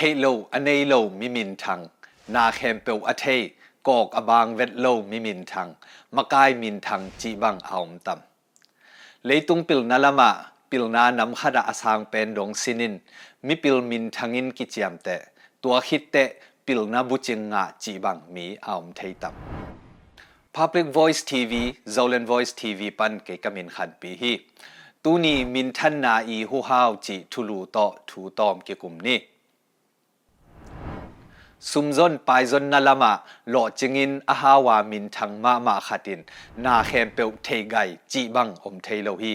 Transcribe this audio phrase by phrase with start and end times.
[0.00, 1.80] ทโลอเนโลมิมินทัง
[2.34, 3.24] นาเคมเปลอเท
[3.88, 5.68] กอกอบางเวทโลมิมินทัง
[6.16, 8.20] มกายมินทังจีบังอาวมตัม
[9.24, 10.30] เลยตุงปิลนาลามะ
[10.70, 12.94] ปิลนานำขดาอสางเป็นดงสินิน
[13.46, 15.08] มิปิลมินทังอินกิจยามเต
[15.62, 16.16] ตัวคิดเต
[16.64, 19.34] ปิลนาบุจิงงะจีบังมีอาวมเทตัม
[20.54, 21.52] Public Voice TV
[21.94, 24.32] Zolan Voice TV ปันเกกมินขันปีฮี
[25.04, 29.18] ตูนีมินทันนาอีหูฮาวจีทุลูโตทูตอมเกกุมนี้
[31.70, 33.12] ซุมซนปายซนนาลมา
[33.50, 36.20] หล่อจึงินอาฮาวามินทังมามาขัดิน
[36.64, 37.76] นาเขมเปียวเทไก
[38.12, 39.34] จีบังอมเทโลฮี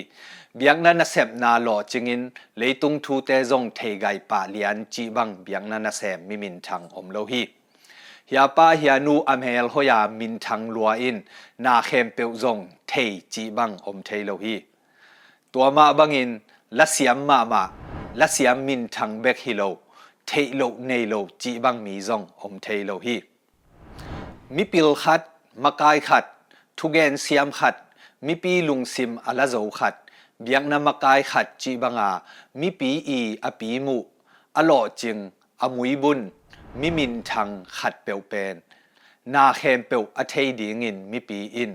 [0.55, 2.21] เบียงนั้นเสพนาหล่อจึงิน
[2.57, 7.43] เลยตุงทูเตจงเทไกปาเลียนจีบังเบียงนั้นเสพมิมินทังอมโลฮี
[8.27, 11.17] เฮียป้าเฮียนูอเมลหอยามินทังลัวอิน
[11.65, 12.57] นาเขมเปียวจง
[12.87, 12.93] เท
[13.33, 14.55] จีบังอมเทโลฮี
[15.53, 16.29] ตัวมาบังอิน
[16.77, 17.63] ละเสียมมามา
[18.19, 19.63] ละเสียมมินทังเบกฮิโล
[20.27, 23.15] เทโลเนโลจีบังมีซองอมเทโลฮี
[24.55, 25.21] มีปิลขัด
[25.63, 26.25] มากายขัด
[26.77, 27.75] ทุเกนเสียมขัด
[28.25, 29.95] มีปีลุงซิมอลาโซขัด
[30.41, 32.11] เบียงนามากายขัดจีบังอา
[32.59, 33.97] มีปีอีอปีมุ
[34.55, 35.17] อโลจิง
[35.61, 36.19] อมุยบุญ
[36.79, 38.55] มีมินทางขัดเปวเป็น
[39.33, 41.71] นาเขมเปวอเทดีงินมีปีอิน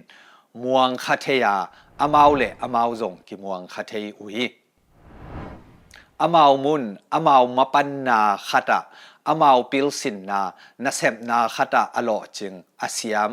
[0.62, 1.55] มวงคัทยา
[2.01, 4.39] อามาวเลอามาวซงกิมวงคัทอุย
[6.22, 6.82] อามาวมุน
[7.14, 8.80] อามาวมาปันนาขัตะ
[9.28, 10.40] อามาวปิลสินนา
[10.84, 13.30] นาเซมนาขัตะอลจิงอาเซียม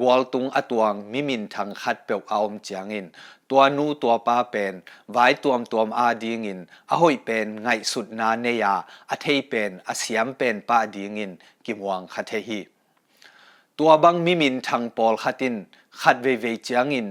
[0.00, 3.06] กวลตุงอตวงมิมินทังขัดเปียวอามจียงอิน
[3.50, 4.74] ตัวนูตัวป้าเป็น
[5.12, 6.58] ไว้ตัวมตัวมอาดีงิน
[6.90, 8.64] อหอยเป็นไงสุดนาเนีย
[9.10, 11.32] อเทยเป็นอาเซียมเป็นป้าดีงิน
[11.64, 12.60] กิมวังคัทยฮี
[13.78, 15.54] ตัวบังมิมินทางปอลขัดิน
[16.00, 17.08] ขัดเวเวจียงอิน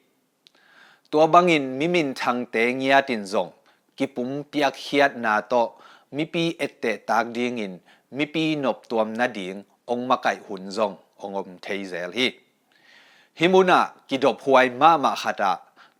[1.13, 3.47] ตัวบังอาเซบเทหุนซงองอมเทเซลฮีตัวบังอินมิมินทางเตงยาตินซง
[3.97, 5.53] กิปุมเปียกเฮียดนาโต
[6.15, 7.73] มิปีเอตเตตากดิงอิน
[8.17, 9.55] มิปีนบตัวมนาดิง
[9.89, 12.27] องมาไกหุนซงองอมเทเซลฮี
[13.39, 13.79] ฮิมุนา
[14.09, 15.53] กิดบหวยมามาขัดา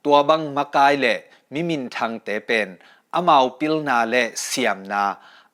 [0.05, 1.05] ตัวบังมาไกเล
[1.53, 2.69] มิมินทางเตเป็น
[3.13, 5.03] อามาวปิลนาเลเสียมนา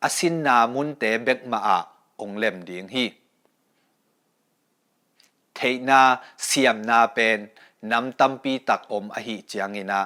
[0.04, 1.78] อาสินนามุนเตเบกมาอา
[2.22, 3.06] องเล่มดิงฮี
[5.56, 5.60] เท
[5.90, 6.02] นา
[6.46, 7.40] เสียมนาเป็น
[7.92, 10.02] นำตัมปีตักอมอหิจียงอินะ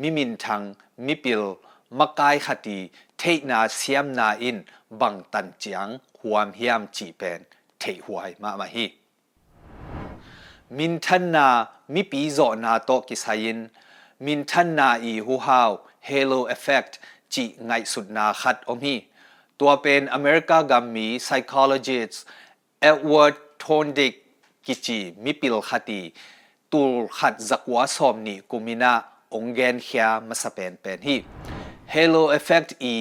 [0.00, 0.62] มิมินทัง
[1.06, 1.42] มิปิล
[1.98, 2.78] มกายขตี
[3.18, 4.56] เทนาเสียมนาอิน
[5.00, 5.88] บังตันจียง
[6.18, 7.40] หวมเฮียมจีเป็น
[7.78, 8.86] เทหวยมามาฮี
[10.78, 11.46] มินทันนา
[11.94, 13.58] มิปีโซนาโตกิสายิน
[14.26, 15.70] มินทันนาอีหูฮาว
[16.08, 16.92] halo effect
[17.34, 18.94] จีไงสุดนาขัดอมฮี
[19.60, 22.16] ตัวเป็นอเมริกากัมมี psychologist
[22.90, 24.18] Edward Thorndike
[24.66, 26.00] กิจีมิปิลขัตี
[26.76, 28.92] ตูลขัดจักวาสอมนี่กุมินา
[29.34, 31.18] องเกนเฮียมาสเปนเป็นฮี
[31.92, 32.94] Halo effect e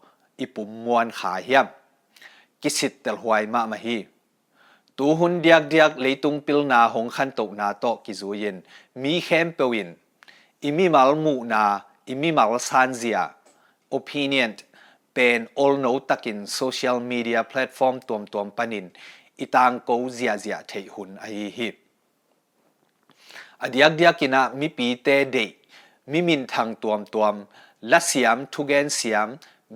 [0.41, 1.67] อิปุมมวนขาเฮียม
[2.61, 3.97] กิสิตเตลหวยมามาฮี
[4.97, 8.57] ตูหุนเดียกเดียกเลยตุงปิลนาหงขันตกนาโตกิจูยิน
[9.01, 9.89] มีเข้มเปวิน
[10.63, 11.63] อิมีมัลมูนา
[12.09, 13.19] อิมีมัลซันเซีย
[13.95, 14.51] opinion
[15.13, 18.85] เป็น all no ตักิน social media platform ตัวมตัวมปนิน
[19.39, 21.25] อิตางกูเซียเซียเทหุนไอ
[21.57, 21.75] ฮิบ
[23.63, 25.37] อดียกเดียกินะมีปีเตเด
[26.11, 27.35] มีมินทางตัวมตัวม
[27.91, 29.27] ละเสียมทุเกนเสียม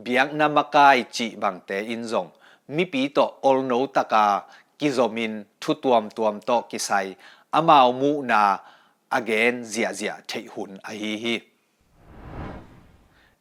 [0.02, 2.28] เบียงนามกายจีบังเตอินจง
[2.76, 4.26] มีปีโตอลโนตกา
[4.80, 6.90] กิโจมินทุตวมตวมโตกิไซ
[7.54, 8.44] อามาวมูนา
[9.14, 11.36] อเกนเสียเสียเทหุนอฮีฮี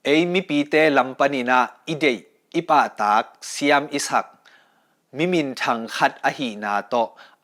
[0.05, 1.59] เอมิปีเตลัมปนินา
[1.89, 2.05] อิเด
[2.55, 4.27] อิปาตากเซียมอิสัก
[5.17, 6.95] มิมินทังคัดอหีนาโต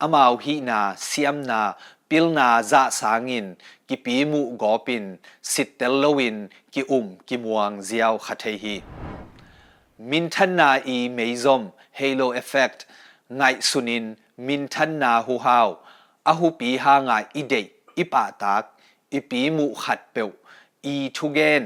[0.01, 1.61] อามาวฮีนาเซียมนา
[2.09, 3.45] ปิลนาจาสางิน
[3.87, 5.03] กิปีมูกอปิน
[5.51, 6.37] สิตเตลวิน
[6.73, 8.75] กิอุมกิมวงเจียวคาเทฮี
[10.09, 11.61] มินทนาอีเมซอม
[11.97, 12.83] เฮโลเอฟเฟกต์
[13.35, 14.05] ไงสุนิน
[14.47, 15.69] มินทนาฮูฮาว
[16.27, 17.55] อาหูปีหางไงอีเด
[17.97, 18.63] อีปาตัก
[19.13, 20.29] อีปีมุขัดเปว
[20.85, 21.63] อีทุเกน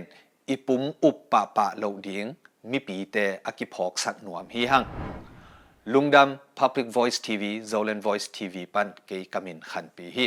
[0.50, 2.26] อีปุ่มอุปปะปะเลดียง
[2.72, 3.16] มีปีเต
[3.46, 4.84] อกิพอกสักหนวมฮีหัง
[5.94, 10.26] ลุงดำ Public Voice TV Zolan Voice TV ปันเกยกามินขันปีฮี